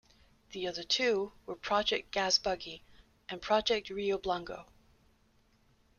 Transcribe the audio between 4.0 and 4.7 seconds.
Blanco.